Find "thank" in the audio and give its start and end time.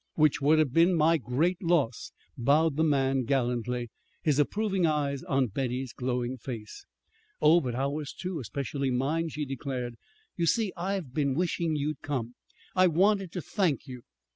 13.43-13.85